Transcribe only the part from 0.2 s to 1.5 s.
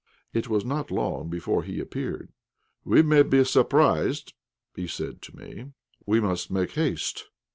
It was not long